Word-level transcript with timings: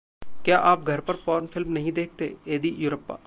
क्या 0.45 0.57
आप 0.59 0.83
घर 0.83 0.99
पर 0.99 1.15
पोर्न 1.15 1.45
फिल्म 1.45 1.71
नहीं 1.71 1.91
देखते: 1.91 2.35
येदियुरप्पा 2.47 3.17